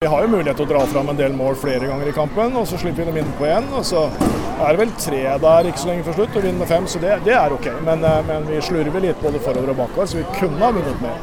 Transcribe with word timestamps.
Vi 0.00 0.08
har 0.08 0.22
jo 0.24 0.28
mulighet 0.32 0.56
til 0.56 0.64
å 0.64 0.68
dra 0.70 0.82
fram 0.88 1.10
en 1.12 1.18
del 1.18 1.34
mål 1.36 1.58
flere 1.60 1.84
ganger 1.84 2.08
i 2.08 2.12
kampen, 2.16 2.54
og 2.56 2.62
så 2.64 2.78
slipper 2.80 3.04
vi 3.04 3.10
dem 3.10 3.18
inn 3.20 3.34
på 3.36 3.44
én. 3.44 3.66
Og 3.76 3.82
så 3.84 4.06
er 4.08 4.70
det 4.70 4.78
vel 4.80 4.94
tre 4.96 5.18
der 5.42 5.68
ikke 5.68 5.82
så 5.82 5.90
lenge 5.90 6.06
før 6.06 6.16
slutt, 6.16 6.38
og 6.40 6.46
vinner 6.46 6.62
med 6.62 6.70
fem, 6.70 6.86
så 6.88 7.02
det, 7.02 7.18
det 7.26 7.34
er 7.36 7.52
OK. 7.52 7.68
Men, 7.84 8.06
eh, 8.08 8.22
men 8.30 8.46
vi 8.48 8.62
slurver 8.64 9.04
litt 9.04 9.20
både 9.20 9.42
forover 9.44 9.74
og 9.74 9.76
bakover, 9.82 10.08
så 10.08 10.22
vi 10.22 10.24
kunne 10.38 10.56
ha 10.64 10.72
vunnet 10.72 11.04
mer. 11.04 11.20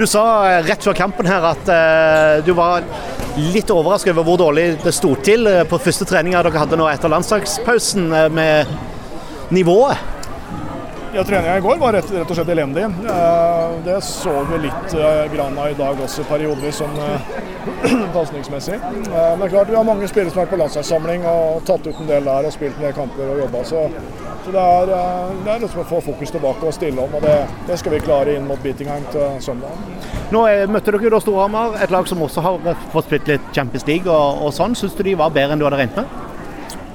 Du 0.00 0.06
sa 0.08 0.24
eh, 0.48 0.62
rett 0.64 0.88
før 0.88 0.96
kampen 1.02 1.28
her 1.28 1.44
at 1.50 1.68
uh, 1.68 2.40
du 2.48 2.54
var 2.56 2.88
litt 3.36 3.74
overrasket 3.76 4.14
over 4.14 4.30
hvor 4.30 4.40
dårlig 4.46 4.70
det 4.86 4.96
sto 4.96 5.12
til 5.20 5.44
på 5.68 5.82
første 5.90 6.08
treninga 6.08 6.46
dere 6.48 6.64
hadde 6.64 6.80
nå 6.80 6.88
etter 6.94 7.12
landslagspausen 7.12 8.08
med 8.40 8.72
nivået. 9.52 10.13
Ja, 11.14 11.24
Treninga 11.24 11.58
i 11.58 11.60
går 11.60 11.76
var 11.76 11.92
rett, 11.92 12.08
rett 12.10 12.30
og 12.30 12.34
slett 12.34 12.48
elendig. 12.50 12.82
Eh, 12.82 13.74
det 13.84 14.00
så 14.02 14.32
vi 14.48 14.56
litt 14.64 14.94
eh, 14.98 15.20
grann 15.30 15.58
av 15.62 15.70
i 15.70 15.76
dag 15.78 16.00
også, 16.02 16.24
periodevis 16.26 16.80
sånn 16.80 16.96
eh, 17.04 17.28
pasningsmessig. 18.16 18.80
Men 18.82 19.38
det 19.38 19.46
er 19.46 19.52
klart 19.52 19.70
vi 19.70 19.76
har 19.78 19.86
mange 19.86 20.08
spillere 20.10 20.32
som 20.32 20.40
har 20.40 20.48
vært 20.48 20.56
på 20.56 20.58
landslagssamling 20.64 21.28
og 21.30 21.62
tatt 21.70 21.86
ut 21.86 22.00
en 22.02 22.10
del 22.10 22.26
der 22.26 22.48
og 22.48 22.56
spilt 22.56 22.80
en 22.80 22.88
del 22.88 22.96
kamper 22.98 23.30
og 23.30 23.44
jobba. 23.44 23.62
Så, 23.68 23.84
så 24.42 24.56
det 24.56 24.66
er, 24.72 24.92
det 25.44 25.54
er 25.54 25.62
liksom 25.62 25.84
å 25.84 25.86
få 25.92 26.02
fokus 26.08 26.34
tilbake 26.34 26.66
og 26.66 26.74
stille 26.80 27.06
om, 27.06 27.14
og 27.14 27.22
det, 27.22 27.38
det 27.70 27.78
skal 27.78 27.94
vi 27.94 28.02
klare 28.02 28.34
inn 28.34 28.50
mot 28.50 28.66
Beatingham 28.66 29.06
til 29.14 29.38
søndag. 29.46 29.78
Nå 30.34 30.42
møtte 30.66 30.98
dere 30.98 31.14
da 31.14 31.22
Storhamar, 31.22 31.78
et 31.78 31.94
lag 31.94 32.10
som 32.10 32.26
også 32.26 32.42
har 32.42 32.74
fått 32.90 33.06
spilt 33.06 33.30
litt 33.30 33.54
Champions 33.54 33.86
League 33.86 34.10
og, 34.10 34.42
og 34.48 34.58
sånn. 34.58 34.74
Syns 34.74 34.98
du 34.98 35.06
de 35.06 35.14
var 35.22 35.30
bedre 35.30 35.54
enn 35.54 35.62
du 35.62 35.68
hadde 35.70 35.84
regnet 35.84 36.02
med? 36.02 36.23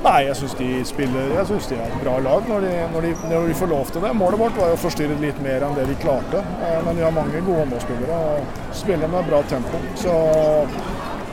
Nei, 0.10 0.24
jeg 0.26 0.38
syns 0.40 0.56
de 0.58 0.68
spiller 0.90 1.34
Jeg 1.36 1.46
synes 1.46 1.68
de 1.70 1.76
er 1.78 1.86
et 1.86 1.98
bra 2.02 2.16
lag 2.26 2.48
når 2.50 2.64
de, 2.66 2.70
når, 2.96 3.06
de, 3.06 3.12
når 3.30 3.44
de 3.52 3.58
får 3.60 3.70
lov 3.70 3.92
til 3.94 4.02
det. 4.02 4.14
Målet 4.18 4.42
vårt 4.42 4.56
var 4.58 4.74
å 4.74 4.80
forstyrre 4.82 5.18
litt 5.22 5.38
mer 5.46 5.66
enn 5.68 5.76
det 5.78 5.86
de 5.86 5.98
klarte. 6.02 6.42
Eh, 6.66 6.80
Men 6.88 6.98
vi 6.98 7.06
har 7.06 7.14
mange 7.14 7.44
gode 7.46 7.60
håndballspillere 7.62 8.18
og 8.32 8.74
spiller 8.80 9.12
med 9.12 9.30
bra 9.30 9.44
tempo. 9.52 9.82
Så 10.02 10.16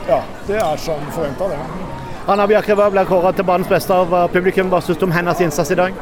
ja, 0.07 0.19
det 0.45 0.59
er 0.61 0.83
som 0.83 1.01
forventa, 1.15 1.49
det. 1.49 1.57
Anna 2.29 2.45
Bjerkreva 2.47 2.89
ble 2.93 3.05
kåret 3.09 3.39
til 3.39 3.47
banens 3.47 3.71
beste 3.71 3.97
av 3.97 4.13
publikum. 4.35 4.69
Hva 4.69 4.83
syns 4.83 5.01
du 5.01 5.07
om 5.07 5.15
hennes 5.15 5.41
innsats 5.41 5.73
i 5.73 5.79
dag? 5.79 5.97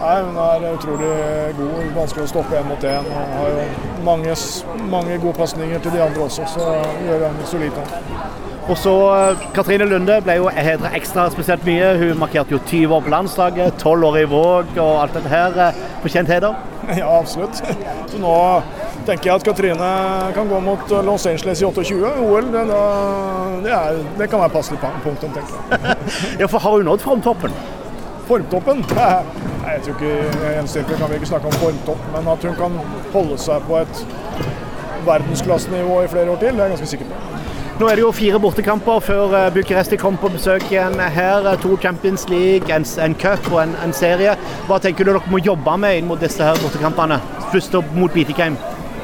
Nei, 0.00 0.16
Hun 0.24 0.36
er 0.40 0.66
utrolig 0.72 1.10
god. 1.58 1.80
Vanskelig 1.96 2.24
å 2.24 2.30
stoppe 2.30 2.56
én 2.56 2.68
mot 2.68 2.84
én. 2.88 3.08
Har 3.36 3.50
jo 3.52 3.64
mange, 4.06 4.36
mange 4.90 5.18
gode 5.20 5.36
pasninger 5.36 5.82
til 5.84 5.92
de 5.96 6.00
andre 6.04 6.24
også, 6.24 6.46
så 6.54 6.70
gjør 7.04 7.26
hun 7.28 7.42
solid 7.50 7.74
kamp. 7.76 7.96
Og 8.70 8.76
så 8.78 8.92
eh, 9.10 9.44
Katrine 9.56 9.86
Lunde 9.88 10.20
ble 10.22 10.36
jo 10.38 10.46
hedra 10.54 10.92
ekstra 10.94 11.24
spesielt 11.34 11.64
mye. 11.66 11.88
Hun 11.98 12.20
markerte 12.20 12.54
jo 12.54 12.60
20 12.70 12.92
år 12.96 13.00
på 13.06 13.10
landslaget, 13.12 13.80
12 13.82 14.04
år 14.10 14.18
i 14.20 14.26
Våg 14.30 14.76
og 14.78 14.92
alt 15.02 15.16
dette 15.18 15.32
her. 15.32 15.56
eh, 15.68 15.80
Fortjent 16.04 16.30
heder. 16.32 16.54
Ja, 16.96 17.06
absolutt. 17.20 17.54
Så 18.10 18.18
nå 18.18 18.30
tenker 19.06 19.28
jeg 19.28 19.34
at 19.36 19.44
Katrine 19.46 19.90
kan 20.34 20.48
gå 20.50 20.58
mot 20.64 20.90
Los 21.06 21.26
Angeles 21.30 21.60
i 21.62 21.66
28. 21.68 22.14
OL, 22.24 22.48
det, 22.50 22.64
da, 22.70 22.80
det, 23.62 23.74
er, 23.76 24.00
det 24.18 24.30
kan 24.32 24.42
være 24.42 24.54
passelig 24.56 24.80
punktum, 25.04 25.30
tenker 25.36 25.54
jeg. 25.54 25.96
Ja, 26.42 26.48
for 26.50 26.58
har 26.64 26.78
hun 26.80 26.88
nådd 26.90 27.04
formtoppen? 27.04 27.54
Formtoppen? 28.30 28.82
Nei, 29.60 29.74
jeg 29.76 29.82
tror 29.84 29.96
ikke, 29.98 30.44
hennes 30.56 30.76
kan 30.88 31.10
vi 31.10 31.18
ikke 31.20 31.30
snakke 31.34 31.50
om 31.50 31.58
formtopp, 31.60 32.04
men 32.14 32.28
at 32.32 32.44
hun 32.48 32.54
kan 32.56 32.78
holde 33.12 33.36
seg 33.38 33.66
på 33.68 33.76
et 33.82 34.04
verdensklassenivå 35.06 36.02
i 36.04 36.08
flere 36.12 36.30
år 36.32 36.40
til, 36.40 36.54
det 36.56 36.64
er 36.64 36.70
jeg 36.70 36.76
ganske 36.76 36.90
sikker 36.94 37.10
på. 37.10 37.26
Nå 37.80 37.88
er 37.88 37.96
det 37.96 38.02
jo 38.04 38.10
fire 38.12 38.36
bortekamper 38.44 38.98
før 39.00 39.32
eh, 39.38 39.46
Bucuresti 39.54 39.96
kommer 39.96 40.20
på 40.20 40.28
besøk 40.34 40.66
igjen 40.68 40.98
her. 41.00 41.46
Eh, 41.48 41.54
To 41.62 41.78
Champions 41.80 42.26
League, 42.28 42.68
en, 42.76 42.84
en 43.00 43.14
cup 43.16 43.46
og 43.54 43.62
en, 43.62 43.72
en 43.86 43.94
serie. 43.96 44.34
Hva 44.68 44.76
tenker 44.84 45.08
du 45.08 45.14
dere 45.14 45.32
må 45.32 45.40
jobbe 45.40 45.78
med 45.80 45.96
inn 46.02 46.10
mot 46.10 46.20
disse 46.20 46.44
her 46.44 46.60
bortekampene? 46.60 47.16
Først 47.54 47.78
opp 47.80 47.88
mot 47.96 48.12
Bitikheim. 48.12 48.58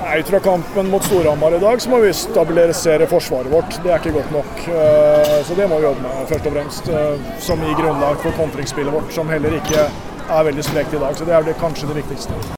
Ut 0.07 0.29
fra 0.29 0.39
kampen 0.45 0.91
mot 0.93 1.03
Storhamar 1.09 1.57
i 1.57 1.63
dag 1.63 1.81
så 1.83 1.89
må 1.91 2.03
vi 2.05 2.11
stabilisere 2.15 3.09
forsvaret 3.11 3.49
vårt. 3.51 3.79
Det 3.81 3.95
er 3.95 3.97
ikke 3.97 4.13
godt 4.19 4.35
nok. 4.37 4.61
Eh, 4.69 5.33
Så 5.49 5.57
det 5.57 5.71
må 5.73 5.81
vi 5.81 5.89
jobbe 5.89 6.05
med 6.05 6.29
først 6.35 6.51
og 6.53 6.59
fremst. 6.59 6.93
Som 7.49 7.65
gir 7.65 7.81
grunnlag 7.81 8.21
for 8.27 8.37
kontringsspillet 8.37 8.93
vårt, 8.93 9.09
som 9.17 9.33
heller 9.33 9.57
ikke 9.57 9.89
er 10.29 10.47
veldig 10.51 10.65
sprekt 10.65 10.95
i 10.95 11.03
dag. 11.03 11.17
Så 11.17 11.27
det 11.29 11.35
er 11.35 11.45
vel 11.45 11.59
kanskje 11.61 11.91
det 11.91 12.01
viktigste. 12.03 12.47